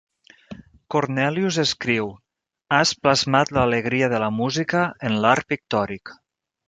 Cornelius 0.93 1.59
escriu: 1.63 2.09
"Has 2.77 2.95
plasmat 3.03 3.53
l'alegria 3.59 4.09
de 4.15 4.23
la 4.25 4.31
música 4.39 4.83
en 5.11 5.19
l'art 5.27 5.51
pictòric". 5.55 6.13